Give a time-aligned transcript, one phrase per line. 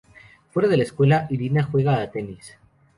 [0.49, 2.57] Fuera de la escuela, Irina juega a Tenis.